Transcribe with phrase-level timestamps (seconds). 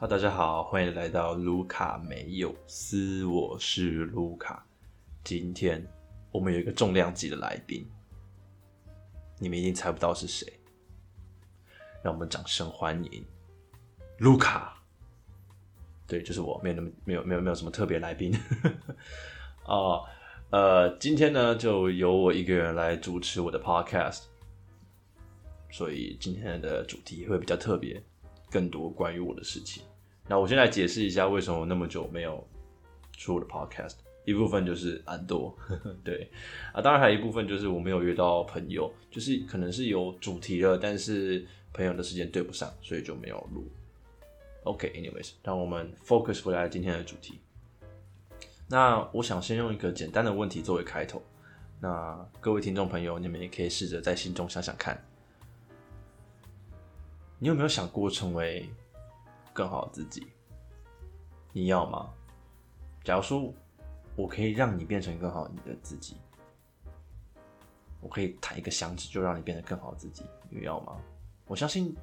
[0.00, 4.66] 哈，大家好，欢迎来到卢卡没有斯，我是卢卡。
[5.22, 5.86] 今天
[6.32, 7.86] 我们有一个重量级的来宾，
[9.38, 10.50] 你们一定猜不到是谁，
[12.02, 13.22] 让我们掌声欢迎
[14.20, 14.82] 卢卡。
[16.06, 18.34] 对，就是我，没有那么没有没有没有什么特别来宾。
[19.68, 20.06] 哦，
[20.48, 24.22] 呃，今天呢，就由我一个人来主持我的 podcast，
[25.70, 28.02] 所以今天的主题会比较特别，
[28.50, 29.82] 更多关于我的事情。
[30.26, 32.46] 那我先来解释一下为什么那么久没有
[33.16, 33.94] 出我的 podcast。
[34.26, 35.52] 一部分就是懒惰，
[36.04, 36.30] 对
[36.74, 43.66] 啊，当然还有一部分就是我没有约到朋友，就是可能是有主题了，但是朋友的时间对不上，所以就没有录。
[44.64, 47.40] OK，anyways，让我们 focus 回来今天的主题。
[48.68, 51.20] 那我想先用一个简单的问题作为开头。
[51.80, 55.02] 那各位听众朋友，你们也可以试着在心中想想看，
[57.42, 58.68] 你有没有想过成为？
[59.52, 60.26] 更好的自己，
[61.52, 62.08] 你要吗？
[63.02, 63.52] 假如说
[64.14, 66.16] 我可以让你变成更好你的自己，
[68.00, 70.96] 我可以弹一个响指就让你变得更好的自己，你要吗？
[71.46, 71.96] 我相信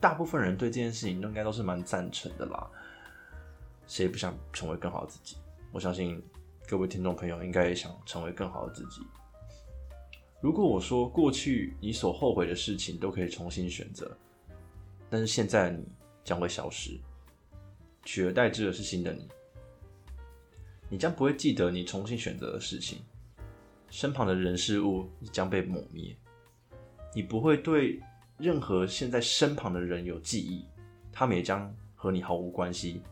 [0.00, 2.70] 大部分人对这件事情应该都是蛮赞成的啦。
[3.86, 5.36] 谁不想成为更好的自己？
[5.72, 6.22] 我相信
[6.66, 9.02] 各位听众朋友应该也想成为更好的自己。
[10.40, 14.16] 如果我说过去你所后悔的事情都可以重新选择，
[15.10, 15.84] 但是现在的你。
[16.22, 17.00] 将会消失，
[18.04, 19.26] 取而代之的是新的你。
[20.88, 23.02] 你将不会记得你重新选择的事情，
[23.88, 26.14] 身旁的人事物将被抹灭。
[27.14, 27.98] 你不会对
[28.36, 30.66] 任何现在身旁的人有记忆，
[31.10, 33.02] 他们也将和你毫无关系。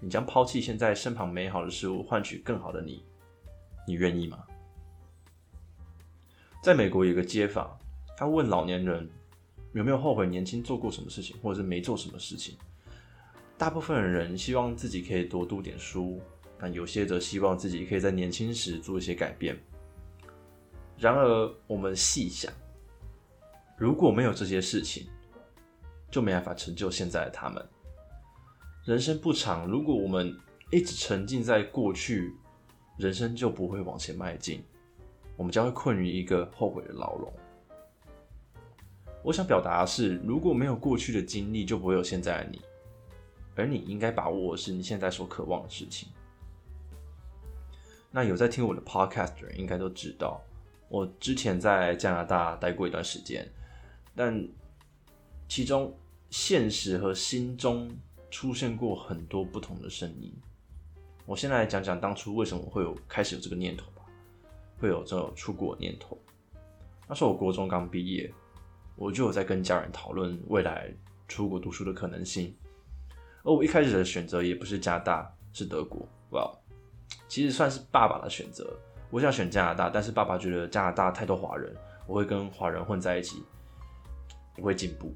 [0.00, 3.04] 你将抛弃现在身旁美好的事物，换取更好的你。
[3.86, 4.44] 你愿意吗？
[6.60, 7.78] 在美国有个街坊，
[8.16, 9.08] 他问老年人。
[9.72, 12.56] 有没有后悔年轻做过什么事情，或者是没做什么事情？
[13.56, 16.20] 大部分的人希望自己可以多读点书，
[16.58, 19.58] 但有些则希望自己可以在年轻时做一些改变。
[20.96, 22.52] 然而，我们细想，
[23.76, 25.06] 如果没有这些事情，
[26.10, 27.64] 就没办法成就现在的他们。
[28.84, 30.34] 人生不长，如果我们
[30.70, 32.32] 一直沉浸在过去，
[32.96, 34.62] 人生就不会往前迈进，
[35.36, 37.32] 我们将会困于一个后悔的牢笼。
[39.22, 42.60] 我想表达的是，如果没有过去的经历，就不会有现在的你。
[43.56, 46.08] 而你应该把握的是你现在所渴望的事情。
[48.10, 50.40] 那有在听我的 podcast 的人应该都知道，
[50.88, 53.46] 我之前在加拿大待过一段时间，
[54.14, 54.46] 但
[55.48, 55.92] 其中
[56.30, 57.90] 现实和心中
[58.30, 60.32] 出现过很多不同的声音。
[61.26, 64.04] 我先来讲讲当初为什么会有开始有这个念头吧，
[64.78, 66.16] 会有这种出国念头。
[67.08, 68.32] 那时候我国中刚毕业。
[68.98, 70.92] 我就有在跟家人讨论未来
[71.28, 72.52] 出国读书的可能性，
[73.44, 76.04] 而我一开始的选择也不是加拿大，是德国。
[76.30, 76.52] 哇，
[77.28, 78.76] 其实算是爸爸的选择。
[79.08, 81.72] 我想选加拿大，但是爸爸觉得加拿大太多华人，
[82.08, 83.40] 我会跟华人混在一起，
[84.56, 85.14] 不会进步。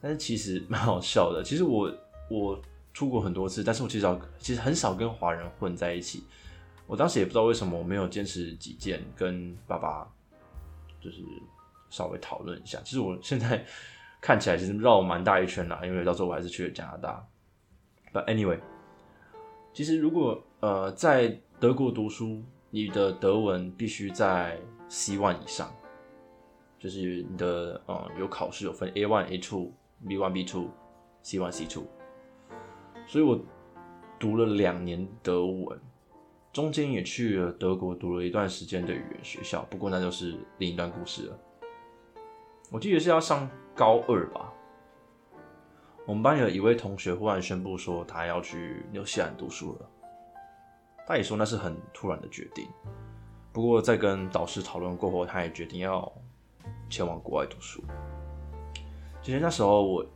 [0.00, 1.42] 但是其实蛮好笑的。
[1.44, 1.92] 其实我
[2.30, 2.62] 我
[2.94, 6.22] 出国很多次，但是我其实其实很少跟华人混在一起。
[6.86, 10.08] 我当时也不知道为什么我没有坚持己见，跟爸爸
[11.00, 11.24] 就是。
[11.92, 13.62] 稍微讨论一下，其实我现在
[14.18, 17.28] 看起来其实绕蛮大一圈啦，因为到时候我还是去了加拿大。
[18.14, 18.58] But anyway，
[19.74, 24.58] 其实如果呃在德国读书，你的德文必须在
[24.88, 25.70] C one 以上，
[26.78, 29.70] 就是你的呃有考试有分 A one、A two、
[30.08, 30.70] B one、B two、
[31.22, 31.84] C one、C two，
[33.06, 33.38] 所以我
[34.18, 35.78] 读了两年德文，
[36.54, 41.38] 中间也去了德国读了一段时间的语言学校，不过那就是另一段故事了。
[42.72, 43.46] 我记得是要上
[43.76, 44.50] 高二吧，
[46.06, 49.90] 我们班有一位同学忽然宣布说他要去纽西兰读书了。
[51.06, 52.66] 他也说那是很突然的决定，
[53.52, 56.10] 不过在跟导师讨论过后，他也决定要
[56.88, 57.84] 前往国外读书。
[59.20, 60.06] 其实那时候我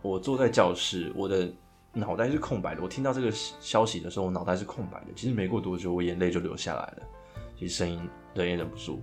[0.00, 1.52] 我坐在教室，我的
[1.92, 2.82] 脑袋是空白的。
[2.82, 5.06] 我听到这个消息的时候，我脑袋是空白的。
[5.16, 7.02] 其实没过多久，我眼泪就流下来了，
[7.58, 9.02] 其实声音忍也忍不住。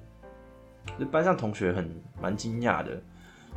[1.11, 1.89] 班上同学很
[2.21, 3.01] 蛮惊讶的，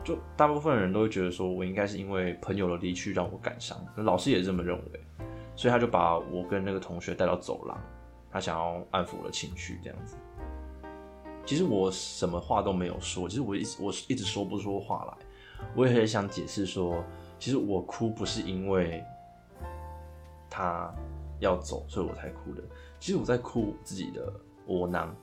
[0.02, 5.00] 就大部分人都会觉得说我应该是因为朋友的离去让我感伤，老师也这么认为，
[5.54, 7.78] 所以他就把我跟那个同学带到走廊，
[8.30, 10.16] 他想要安抚我的情绪这样子。
[11.44, 15.26] 其实我什么话都没有说，其实我一直我一直说不出话来，
[15.74, 17.02] 我也很想解释说，
[17.38, 19.02] 其实我哭不是因为
[20.50, 20.92] 他
[21.40, 22.62] 要走，所以我才哭的，
[22.98, 24.32] 其实我在哭自己的
[24.66, 25.14] 窝囊。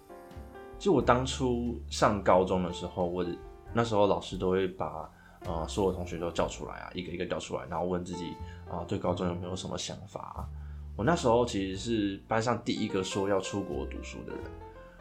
[0.85, 3.25] 就我当初上高中的时候，我
[3.73, 5.09] 那时候老师都会把
[5.43, 8.35] 呃所有同学都叫出来啊，一个一个叫出来，然后问自己
[8.69, 10.47] 啊对高中有没有什么想法。
[10.95, 14.43] 我那时候其实是班上第一个说要出国读书的人。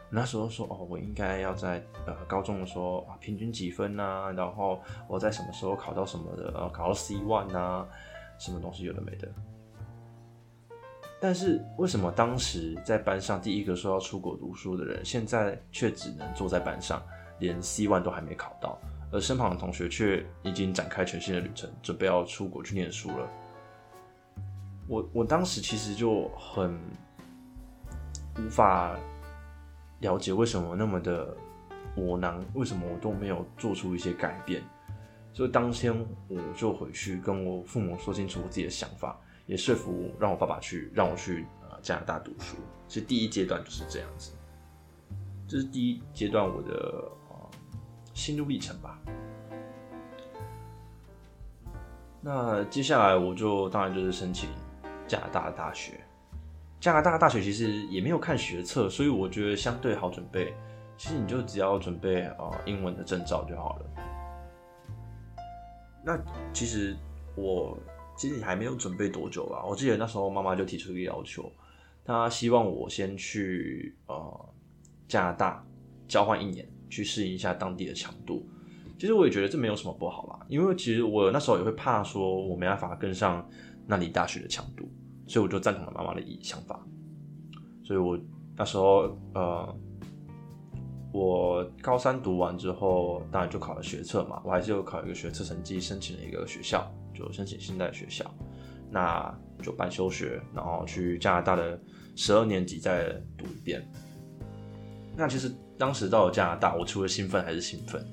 [0.09, 7.85] 那时候说哦，我应该要在呃高中的时候啊平均几分呐，然后我在什么时候考到什么的，呃考到 C one 呐，
[8.39, 9.31] 什么东西有的没的。
[11.25, 17.01] 但是为什么当时在班上第一个说要出国读书的人，现在却只能坐在班上，
[17.39, 18.77] 连 C one 都还没考到，
[19.11, 23.27] 而身旁的同学却已经展开全新的旅程，准备要出国去念书了。
[24.87, 26.77] 我我当时其实就很
[28.37, 28.95] 无法
[30.01, 31.35] 了解为什么那么的
[31.97, 34.61] 窝囊，为什么我都没有做出一些改变。
[35.33, 35.91] 所以当天
[36.27, 39.19] 我就回去跟我父母说清楚我自己的想法。
[39.47, 42.57] 也说服让我爸爸去让我去呃加拿大读书，
[42.87, 44.31] 其实第一阶段就是这样子，
[45.47, 47.35] 这是第一阶段我的呃
[48.13, 48.99] 心路历程吧。
[52.21, 54.49] 那接下来我就当然就是申请
[55.07, 56.03] 加拿大的大学，
[56.79, 60.55] 加拿大大学其实也没有看学测，所以我觉得相对好准备。
[60.97, 63.85] 其实你就只要准备呃英文的证照就好了。
[66.03, 66.17] 那
[66.51, 66.97] 其实
[67.35, 67.77] 我。
[68.15, 71.51] 其实你还没有准备多久吧，我记得那时候妈妈就提出一个要求，
[72.03, 74.49] 她希望我先去呃
[75.07, 75.65] 加拿大
[76.07, 78.47] 交换一年，去适应一下当地的强度。
[78.97, 83.45] 其实我也觉得这没有什么不好啦，因为其实我那时候也会怕说我没办法跟上
[83.85, 84.89] 那里大学的强度，
[85.27, 86.79] 所以我就赞同了妈妈的想法。
[87.83, 88.17] 所以我
[88.55, 89.77] 那时候呃，
[91.11, 96.89] 我高三读完之后，当然就考了学测嘛，我还是有考一个学测成绩，申请了一个学校。
[97.15, 98.29] 就申请新的学校，
[98.91, 99.33] 那
[99.63, 101.79] 就办休学，然后去加拿大的
[102.15, 103.81] 十二年级再读一遍。
[105.17, 108.05] 那其实当时到了加拿大，我除了兴奋还是兴奋。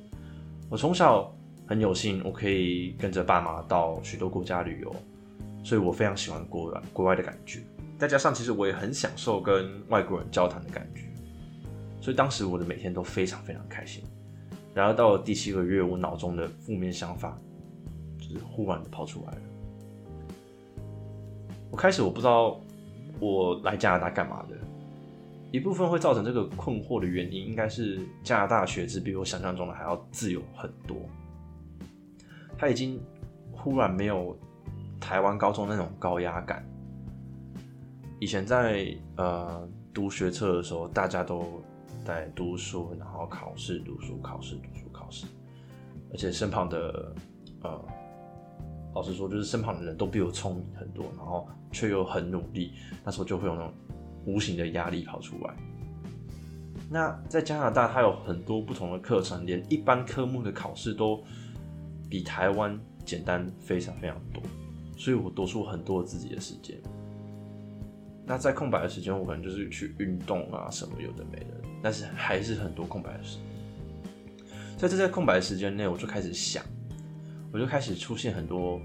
[0.71, 1.35] 我从小
[1.67, 4.95] 很有幸，我可以跟着爸妈到许多国家旅游，
[5.65, 7.61] 所以我非常喜欢国外国外的感觉。
[7.99, 11.03] 再加上其实我也很享受跟外国人交谈的感觉，
[12.01, 14.03] 所以当时我的每天都非常非常开心。
[14.75, 17.39] 然而到了第七个月，我脑中的负面想法。
[18.39, 19.41] 忽然的跑出来了。
[21.71, 22.61] 我开始我不知道
[23.19, 24.57] 我来加拿大干嘛的。
[25.51, 30.97] 一部分会造成这个困惑的原因，应该是加拿大学制比我想象中的还要自由很多。
[32.57, 32.99] 他已经
[33.53, 34.35] 忽然没有
[34.99, 36.65] 台湾高中那种高压感。
[38.19, 41.63] 以前在呃读学测的时候，大家都
[42.05, 45.27] 在读书，然后考试、读书、考试、读书、考试，
[46.13, 47.15] 而且身旁的
[47.63, 47.85] 呃。
[48.95, 52.73] 老实说，就是身旁的人都比我聪明很多，然后却又很努力，
[53.05, 53.73] 那时候就会有那种
[54.27, 55.55] 无形的压力跑出来。
[56.91, 61.25] 那在加拿大，它有很多不同的课程，连一般科目的考试都
[62.11, 64.43] 比台湾简单非常非常多，
[64.99, 66.79] 所以我多出很多自己的时间。
[68.27, 73.47] 那在空白的时间，我可能就是去运动啊，什么有的没的，但是还是很多空白的时间。
[74.77, 76.63] 在这在空白的时间内，我就开始想。
[77.53, 78.81] 我就开始出现很多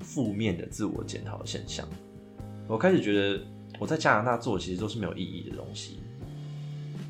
[0.00, 1.88] 负面的自我检讨的现象。
[2.68, 3.42] 我开始觉得
[3.78, 6.00] 我在加拿大做其实都是没有意义的东西。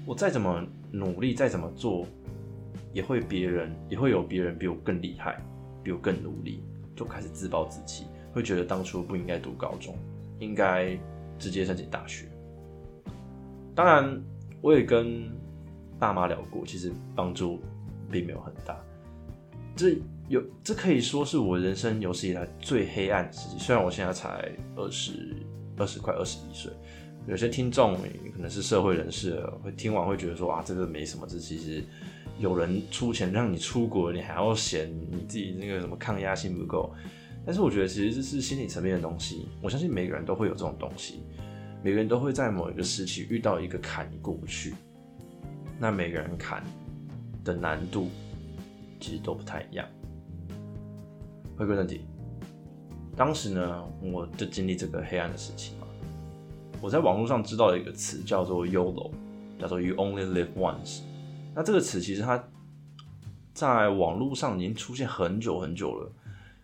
[0.07, 2.07] 我再怎么努力，再怎么做，
[2.93, 5.43] 也会别人也会有别人比我更厉害，
[5.83, 6.63] 比我更努力，
[6.95, 9.97] 就开始自暴自弃，会觉得当初不应该读高中，
[10.39, 10.97] 应该
[11.41, 12.29] 直接申请大学。
[13.75, 14.23] 当然，
[14.61, 15.29] 我也跟
[15.99, 17.61] 爸妈聊过，其实帮助
[18.11, 18.81] 并没有很大。
[19.75, 19.97] 这。
[20.33, 23.59] 有，这可以说是我人生有史以来最黑暗的时期。
[23.59, 25.37] 虽然我现在才二十
[25.77, 26.73] 二十快二十一岁，
[27.27, 27.95] 有些听众
[28.33, 31.27] 可能是社会人士，会听完会觉得说啊，这个没什么。
[31.29, 31.85] 这其实
[32.39, 36.91] 有人出钱让你出国，你还要嫌你自己那个什么抗压性不够。
[37.45, 39.47] 但是我觉得其实这是心理层面的东西。
[39.61, 41.25] 我相信每个人都会有这种东西，
[41.85, 44.73] 每个人都会在某一个时期遇到一个坎，你过不去。
[45.79, 46.65] 那每个人坎
[47.45, 48.09] 的难度
[48.99, 49.87] 其实都不太一样。
[51.63, 52.01] 回归正题，
[53.17, 55.87] 当时呢，我就经历这个黑暗的时期嘛。
[56.81, 59.13] 我在网络上知道一个词，叫做 “YOLO”，
[59.61, 61.03] 叫做 “You Only Live Once”。
[61.55, 62.43] 那这个词其实它
[63.55, 66.13] 在网络上已经出现很久很久了。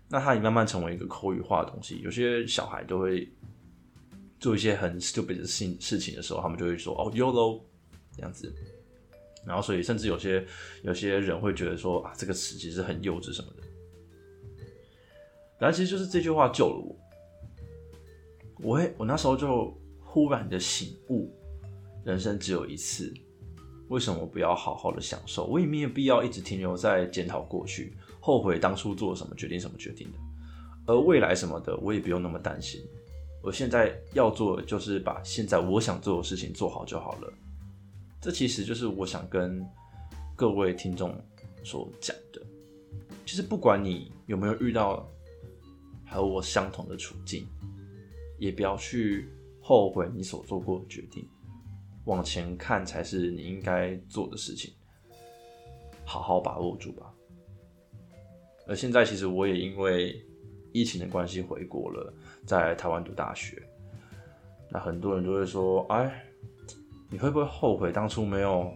[0.08, 2.00] 那它也慢慢成为一个口语化的东西。
[2.02, 3.30] 有些小孩都会
[4.40, 7.60] 做一些很 stupid 的事事情的时候，他们就会说“哦，YOLO”
[8.16, 8.52] 这样子。
[9.46, 10.44] 然后，所以甚至有些
[10.82, 13.62] 有些人会觉得说啊，这个词其实很幼稚什么的。
[15.58, 16.96] 然后其实就是这句话救了
[18.60, 21.30] 我，我我那时候就忽然的醒悟，
[22.04, 23.12] 人生只有一次，
[23.88, 25.44] 为什么不要好好的享受？
[25.46, 30.18] 我也没有必要一直停留在检讨过去，后悔当初做什么决定，什么决定的。
[30.86, 32.80] 而未来什么的，我也不用那么担心。
[33.42, 37.32] 我现在要做的就是把现在我想做的事情做好就好了。
[38.20, 39.64] 这其实就是我想跟
[40.34, 41.14] 各位听众
[41.62, 42.42] 所讲的。
[43.24, 45.08] 其实不管你有没有遇到
[46.08, 47.46] 和我相同的处境，
[48.38, 49.28] 也不要去
[49.60, 51.26] 后悔你所做过的决定。
[52.04, 54.72] 往前看才是你应该做的事情，
[56.04, 57.12] 好好把握住吧。
[58.66, 60.22] 而现在其实我也因为
[60.72, 62.12] 疫情的关系回国了，
[62.46, 63.62] 在台湾读大学。
[64.70, 66.24] 那很多人都会说：“哎，
[67.10, 68.70] 你会不会后悔当初没有？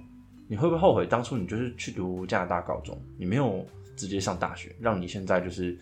[0.49, 3.65] 你会不会后悔当初你就是去读加拿大高中，你没有
[3.97, 5.79] 直接上大学，让你现在就是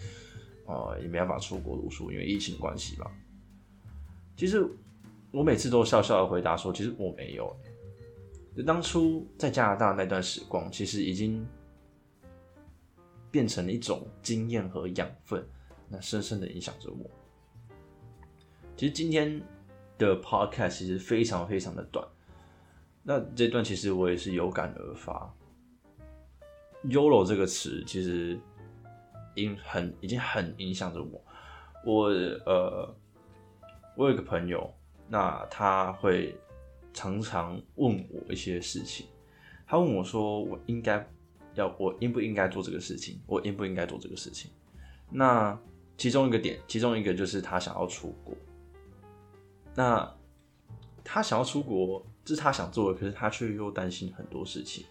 [0.70, 3.10] 哦也没办法出国读书，因为疫情关系吧？”
[4.36, 4.66] 其实。
[5.32, 7.56] 我每次都笑笑的回答说：“其实我没有。
[8.56, 11.46] 就当初在加拿大那段时光，其实已经
[13.30, 15.48] 变成了一种经验和养分，
[15.88, 17.08] 那深深的影响着我。
[18.76, 19.40] 其实今天
[19.98, 22.04] 的 podcast 其实非常非常的短，
[23.04, 25.32] 那这段其实我也是有感而发。
[26.88, 28.36] YOLO 这个词其实
[29.36, 31.22] 影很已经很影响着我。
[31.84, 32.04] 我
[32.46, 32.94] 呃，
[33.96, 34.72] 我有一个朋友。”
[35.12, 36.38] 那他会
[36.94, 39.08] 常常问我一些事情，
[39.66, 41.04] 他问我说：“我应该
[41.54, 43.20] 要，我应不应该做这个事情？
[43.26, 44.52] 我应不应该做这个事情？”
[45.10, 45.58] 那
[45.98, 48.32] 其中一个点，其中一个就是他想要出国。
[49.74, 50.08] 那
[51.02, 54.86] 他想要出国，这是他想做的，可是他却又担心很多事情。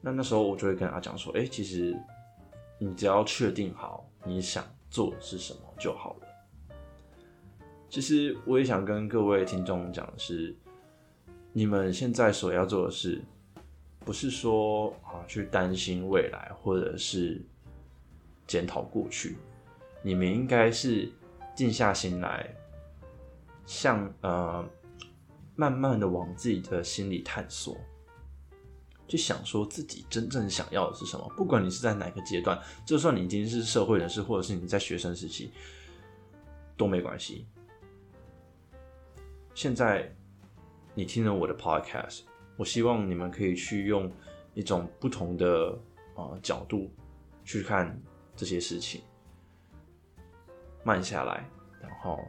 [0.00, 2.00] 那那时候我就会跟他讲说：“哎，其实
[2.78, 6.26] 你只要确定好你想做的是什么就好了。”
[7.90, 10.54] 其实我也想跟各位听众讲的是，
[11.52, 13.20] 你们现在所要做的事，
[14.00, 17.42] 不是说啊去担心未来，或者是
[18.46, 19.36] 检讨过去，
[20.02, 21.10] 你们应该是
[21.54, 22.54] 静下心来，
[23.64, 24.68] 像呃
[25.56, 27.76] 慢慢的往自己的心里探索，
[29.08, 31.26] 去想说自己真正想要的是什么。
[31.36, 35.50] 不管你是在哪个阶段，就算你已经是社会人士，或者是你在学生时期，
[36.76, 37.46] 都没关系。
[39.54, 40.14] 现在
[40.94, 42.20] 你听了我的 podcast，
[42.56, 44.08] 我希望你们可以去用
[44.54, 45.76] 一种不同的
[46.14, 46.88] 啊角度
[47.44, 48.00] 去看
[48.36, 49.02] 这些事情，
[50.84, 51.48] 慢下来，
[51.80, 52.20] 然后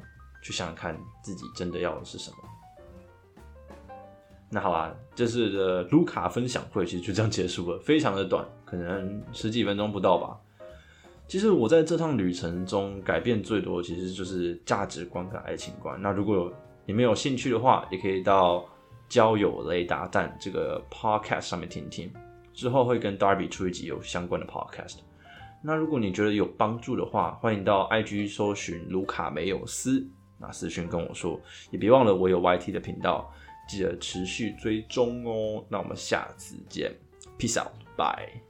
[0.41, 2.38] 去想想看自己真的要的是什么。
[4.51, 10.38] 那好啦，这次的卢卡分享会其实就这样结束了，非常的短，可能十几分钟不到吧。
[11.27, 16.01] 其实我在这趟旅程中改变最多，其实就是价值观跟爱情观。
[16.01, 16.51] 那如果
[16.88, 18.65] 你们有兴趣的话，也可以到
[19.08, 22.12] 交友雷达站这个 podcast 上面听听，
[22.51, 24.98] 之后会跟 Darby 出一集有相关的 podcast。
[25.62, 30.08] 那如果你觉得有帮助的话，欢迎到 IG 搜寻卢卡梅有斯，
[30.39, 31.39] 那私讯跟我说，
[31.70, 33.32] 也别忘了我有 YT 的频道，
[33.70, 35.64] 记得持续追踪哦。
[35.70, 36.92] 那我们下次见
[37.38, 38.49] ，Peace out，bye。